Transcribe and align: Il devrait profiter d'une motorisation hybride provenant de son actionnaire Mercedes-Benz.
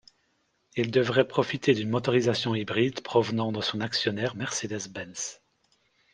Il 0.75 0.89
devrait 0.89 1.27
profiter 1.27 1.75
d'une 1.75 1.91
motorisation 1.91 2.55
hybride 2.55 3.01
provenant 3.01 3.51
de 3.51 3.61
son 3.61 3.81
actionnaire 3.81 4.35
Mercedes-Benz. 4.35 5.39